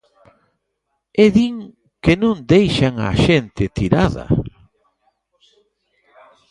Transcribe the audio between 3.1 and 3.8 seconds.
xente